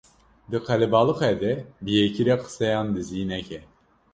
Di 0.49 0.57
qelebalixê 0.67 1.31
de 1.41 1.53
bi 1.83 1.91
yekî 1.99 2.23
re 2.27 2.35
qiseyên 2.41 2.87
dizî 2.95 3.21
neke 3.29 3.59